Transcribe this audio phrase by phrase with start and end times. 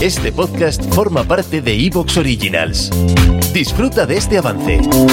[0.00, 2.88] Este podcast forma parte de Evox Originals.
[3.52, 4.78] Disfruta de este avance.
[4.78, 5.08] Un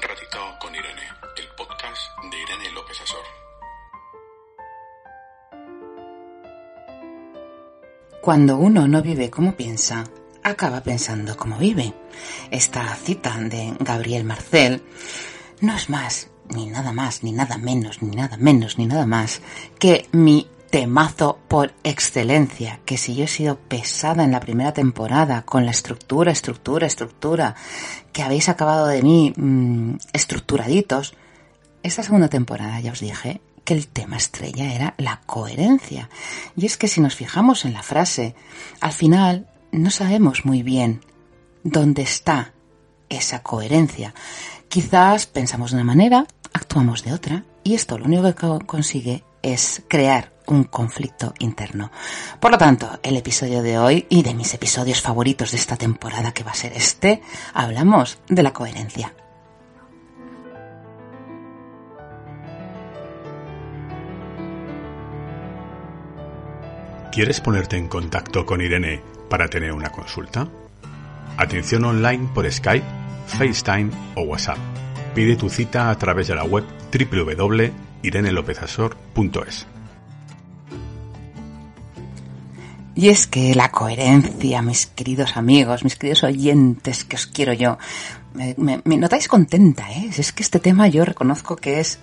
[0.00, 1.02] ratito con Irene,
[1.36, 2.00] el podcast
[2.30, 3.24] de Irene López Azor.
[8.22, 10.04] Cuando uno no vive como piensa,
[10.44, 11.92] acaba pensando como vive.
[12.52, 14.82] Esta cita de Gabriel Marcel
[15.60, 19.40] no es más, ni nada más, ni nada menos, ni nada menos, ni nada más
[19.78, 25.42] que mi temazo por excelencia, que si yo he sido pesada en la primera temporada
[25.42, 27.56] con la estructura, estructura, estructura,
[28.12, 31.14] que habéis acabado de mí mmm, estructuraditos,
[31.82, 36.08] esta segunda temporada ya os dije que el tema estrella era la coherencia.
[36.56, 38.34] Y es que si nos fijamos en la frase,
[38.80, 41.04] al final no sabemos muy bien
[41.62, 42.52] dónde está
[43.08, 44.14] esa coherencia.
[44.68, 46.26] Quizás pensamos de una manera,
[46.60, 51.90] actuamos de otra, y esto lo único que consigue es crear un conflicto interno.
[52.38, 56.32] Por lo tanto, el episodio de hoy y de mis episodios favoritos de esta temporada
[56.32, 57.22] que va a ser este,
[57.54, 59.14] hablamos de la coherencia.
[67.12, 70.46] ¿Quieres ponerte en contacto con Irene para tener una consulta?
[71.36, 72.86] Atención online por Skype,
[73.26, 74.69] FaceTime o WhatsApp.
[75.14, 79.66] Pide tu cita a través de la web www.irenelopezasor.es.
[82.94, 87.78] Y es que la coherencia, mis queridos amigos, mis queridos oyentes, que os quiero yo,
[88.34, 90.10] me, notáis contenta, ¿eh?
[90.16, 91.98] Es que este tema yo reconozco que es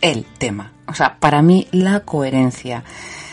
[0.00, 0.72] el tema.
[0.86, 2.84] O sea, para mí la coherencia,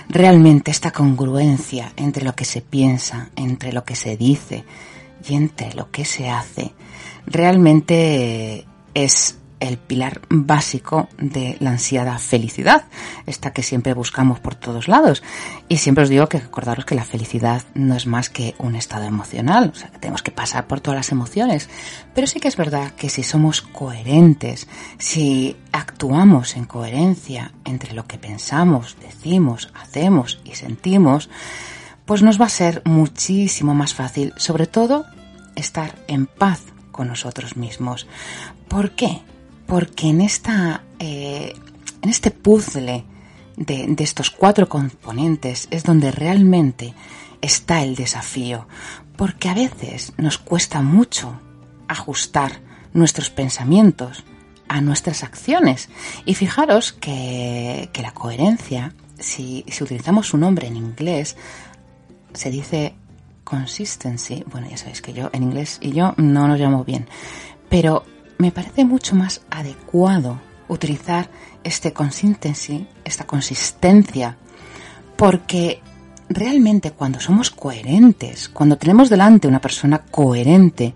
[0.07, 4.65] realmente esta congruencia entre lo que se piensa, entre lo que se dice
[5.27, 6.73] y entre lo que se hace,
[7.25, 12.85] realmente es el pilar básico de la ansiada felicidad,
[13.25, 15.21] esta que siempre buscamos por todos lados.
[15.67, 19.05] Y siempre os digo que recordaros que la felicidad no es más que un estado
[19.05, 21.69] emocional, o sea, que tenemos que pasar por todas las emociones.
[22.13, 24.67] Pero sí que es verdad que si somos coherentes,
[24.97, 31.29] si actuamos en coherencia entre lo que pensamos, decimos, hacemos y sentimos,
[32.05, 35.05] pues nos va a ser muchísimo más fácil, sobre todo,
[35.55, 38.07] estar en paz con nosotros mismos.
[38.67, 39.21] ¿Por qué?
[39.69, 41.53] porque en esta eh,
[42.01, 43.05] en este puzzle
[43.55, 46.93] de, de, estos cuatro componentes es donde realmente
[47.41, 48.67] está el desafío,
[49.15, 51.39] porque a veces nos cuesta mucho
[51.87, 52.61] ajustar
[52.93, 54.23] nuestros pensamientos
[54.67, 55.89] a nuestras acciones.
[56.25, 61.35] Y fijaros que, que la coherencia, si, si utilizamos su nombre en inglés,
[62.33, 62.95] se dice
[63.43, 64.43] consistency.
[64.51, 67.07] Bueno, ya sabéis que yo en inglés y yo no nos llamo bien,
[67.69, 68.05] pero
[68.37, 71.29] me parece mucho más adecuado utilizar
[71.63, 74.37] este consistency, esta consistencia,
[75.17, 75.81] porque
[76.29, 80.93] realmente cuando somos coherentes, cuando tenemos delante una persona coherente,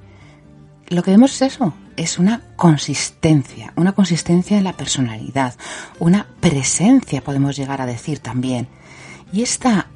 [0.87, 5.55] lo que vemos es eso, es una consistencia, una consistencia en la personalidad,
[5.99, 8.67] una presencia, podemos llegar a decir también.
[9.31, 9.87] Y esta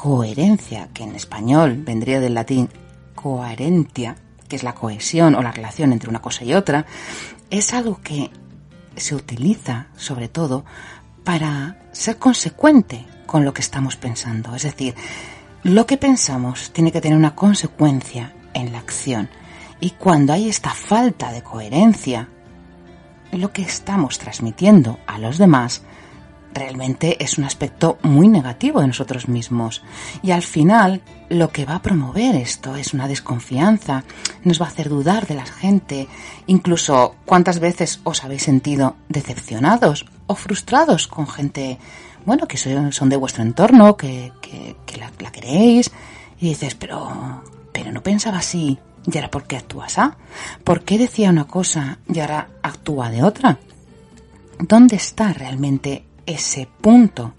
[0.00, 2.70] coherencia, que en español vendría del latín
[3.14, 4.16] coherentia,
[4.48, 6.86] que es la cohesión o la relación entre una cosa y otra,
[7.50, 8.30] es algo que
[8.96, 10.64] se utiliza sobre todo
[11.22, 14.54] para ser consecuente con lo que estamos pensando.
[14.54, 14.94] Es decir,
[15.64, 19.28] lo que pensamos tiene que tener una consecuencia en la acción.
[19.80, 22.26] Y cuando hay esta falta de coherencia,
[23.32, 25.82] lo que estamos transmitiendo a los demás
[26.52, 29.82] realmente es un aspecto muy negativo de nosotros mismos.
[30.22, 34.04] Y al final lo que va a promover esto es una desconfianza,
[34.44, 36.08] nos va a hacer dudar de la gente,
[36.46, 41.78] incluso cuántas veces os habéis sentido decepcionados o frustrados con gente,
[42.24, 45.90] bueno, que son de vuestro entorno, que, que, la, queréis,
[46.40, 47.42] y dices, pero,
[47.72, 50.16] pero no pensaba así, y ahora por qué actúas así,
[50.64, 53.58] ¿por qué decía una cosa y ahora actúa de otra?
[54.58, 57.34] ¿Dónde está realmente ese punto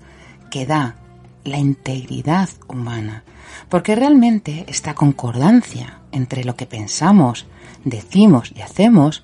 [0.50, 0.96] que da
[1.44, 3.24] la integridad humana,
[3.70, 7.48] porque realmente esta concordancia entre lo que pensamos,
[7.84, 9.24] decimos y hacemos,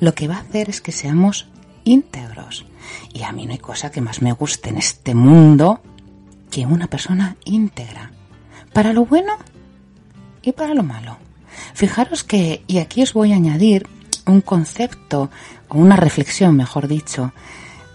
[0.00, 1.48] lo que va a hacer es que seamos
[1.84, 2.66] íntegros.
[3.12, 5.80] Y a mí no hay cosa que más me guste en este mundo
[6.50, 8.12] que una persona íntegra,
[8.72, 9.32] para lo bueno
[10.42, 11.16] y para lo malo.
[11.72, 13.86] Fijaros que, y aquí os voy a añadir
[14.26, 15.30] un concepto,
[15.68, 17.32] o una reflexión, mejor dicho,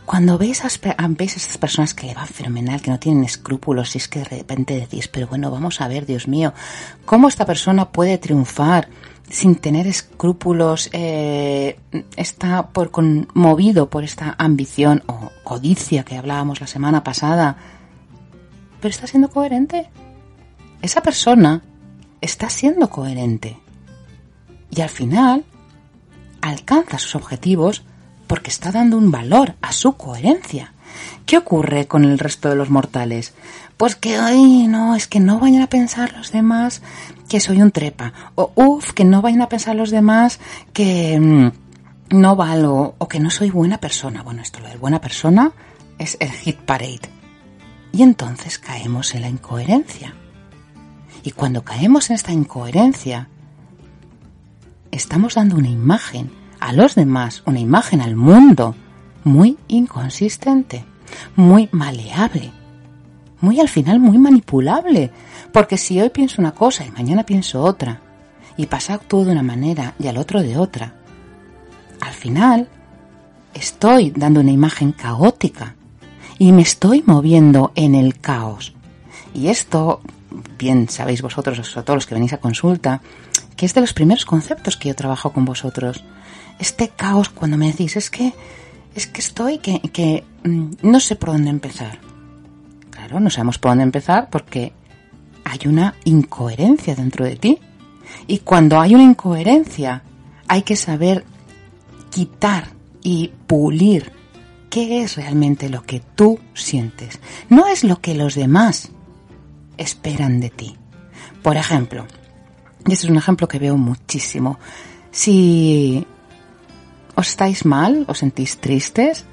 [0.10, 0.70] cuando veis a,
[1.10, 4.18] veis a estas personas que le van fenomenal, que no tienen escrúpulos, y es que
[4.18, 6.52] de repente decís, pero bueno, vamos a ver, Dios mío,
[7.06, 8.90] ¿cómo esta persona puede triunfar
[9.30, 10.90] sin tener escrúpulos?
[10.94, 11.80] Eh,
[12.16, 17.56] está por, conmovido por esta ambición o codicia que hablábamos la semana pasada,
[18.82, 19.92] pero está siendo coherente.
[20.82, 21.62] Esa persona
[22.20, 23.60] está siendo coherente.
[24.72, 25.46] Y al final
[26.42, 27.84] alcanza sus objetivos
[28.30, 30.74] porque está dando un valor a su coherencia.
[31.26, 33.34] ¿Qué ocurre con el resto de los mortales?
[33.76, 36.84] Pues que, ay, no, es que no vayan a pensar los demás
[37.28, 38.14] que soy un trepa.
[38.36, 40.40] O, uff, que no vayan a pensar los demás
[40.74, 44.22] que mm, no valgo o que no soy buena persona.
[44.22, 45.52] Bueno, esto lo de buena persona
[45.98, 47.10] es el hit parade.
[47.92, 50.14] Y entonces caemos en la incoherencia.
[51.24, 53.28] Y cuando caemos en esta incoherencia,
[54.92, 58.76] estamos dando una imagen a los demás, una imagen al mundo
[59.24, 60.86] muy inconsistente,
[61.36, 62.52] muy maleable,
[63.42, 65.12] muy al final muy manipulable,
[65.52, 68.02] porque si hoy pienso una cosa y mañana pienso otra,
[68.58, 70.94] y pasa todo de una manera y al otro de otra,
[72.02, 72.68] al final
[73.54, 75.76] estoy dando una imagen caótica
[76.38, 78.74] y me estoy moviendo en el caos.
[79.34, 80.02] Y esto,
[80.58, 83.02] bien sabéis vosotros, sobre todo los que venís a consulta,
[83.60, 86.02] que es de los primeros conceptos que yo trabajo con vosotros
[86.60, 88.34] este caos cuando me decís, es que,
[88.96, 92.00] es que estoy, que, que mm, no sé por dónde empezar.
[92.90, 94.72] Claro, no sabemos por dónde empezar porque
[95.44, 97.60] hay una incoherencia dentro de ti.
[98.28, 100.04] Y cuando hay una incoherencia,
[100.48, 101.26] hay que saber
[102.12, 102.70] quitar
[103.04, 104.14] y pulir
[104.70, 107.20] qué es realmente lo que tú sientes.
[107.50, 108.88] No es lo que los demás
[109.76, 110.78] esperan de ti.
[111.44, 112.06] Por ejemplo,
[112.90, 114.60] y este es un ejemplo que veo muchísimo,
[115.12, 116.06] si
[117.16, 119.26] os estáis mal, os sentís tristes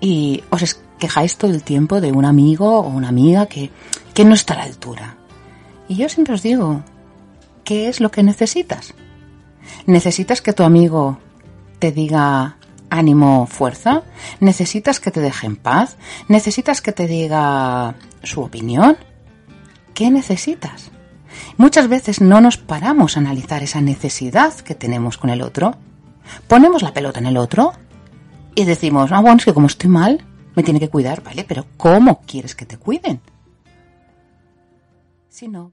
[0.00, 3.70] y os quejáis todo el tiempo de un amigo o una amiga que,
[4.14, 5.16] que no está a la altura.
[5.88, 6.82] Y yo siempre os digo,
[7.64, 8.94] ¿qué es lo que necesitas?
[9.86, 11.18] ¿Necesitas que tu amigo
[11.78, 12.56] te diga
[12.88, 14.02] ánimo, fuerza?
[14.40, 15.96] ¿Necesitas que te deje en paz?
[16.28, 18.96] ¿Necesitas que te diga su opinión?
[19.94, 20.90] ¿Qué necesitas?
[21.56, 25.76] Muchas veces no nos paramos a analizar esa necesidad que tenemos con el otro
[26.46, 27.72] Ponemos la pelota en el otro
[28.54, 31.44] y decimos, ah, bueno, es que como estoy mal, me tiene que cuidar, ¿vale?
[31.44, 33.20] Pero ¿cómo quieres que te cuiden?
[35.28, 35.72] Si no.